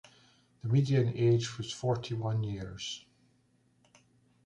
[0.63, 3.05] The median age was forty one years.